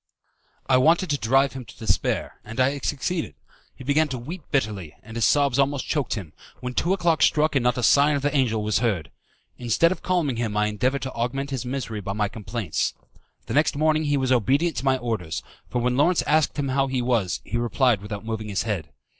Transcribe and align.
I 0.65 0.77
wanted 0.77 1.11
to 1.11 1.17
drive 1.19 1.53
him 1.53 1.63
to 1.63 1.77
despair, 1.77 2.39
and 2.43 2.59
I 2.59 2.71
had 2.71 2.85
succeeded. 2.85 3.35
He 3.75 3.83
began 3.83 4.07
to 4.07 4.17
weep 4.17 4.41
bitterly, 4.49 4.95
and 5.03 5.15
his 5.15 5.25
sobs 5.25 5.59
almost 5.59 5.85
choked 5.85 6.15
him, 6.15 6.33
when 6.59 6.73
two 6.73 6.91
o'clock 6.91 7.21
struck 7.21 7.55
and 7.55 7.63
no 7.65 7.69
sign 7.73 8.15
of 8.15 8.23
the 8.23 8.35
angel 8.35 8.63
was 8.63 8.79
heard. 8.79 9.11
Instead 9.59 9.91
of 9.91 10.01
calming 10.01 10.37
him 10.37 10.57
I 10.57 10.65
endeavoured 10.65 11.03
to 11.03 11.13
augment 11.13 11.51
his 11.51 11.67
misery 11.67 12.01
by 12.01 12.13
my 12.13 12.29
complaints. 12.29 12.95
The 13.45 13.53
next 13.53 13.75
morning 13.75 14.05
he 14.05 14.17
was 14.17 14.31
obedient 14.31 14.77
to 14.77 14.85
my 14.85 14.97
orders, 14.97 15.43
for 15.69 15.79
when 15.83 15.95
Lawrence 15.97 16.23
asked 16.23 16.57
him 16.57 16.69
how 16.69 16.87
he 16.87 17.03
was, 17.03 17.39
he 17.43 17.57
replied 17.57 18.01
without 18.01 18.25
moving 18.25 18.49
his 18.49 18.63
head. 18.63 18.89